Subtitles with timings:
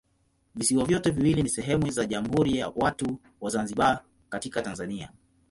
[0.55, 5.11] Visiwa vyote viwili ni sehemu za Jamhuri ya Watu wa Zanzibar katika Tanzania.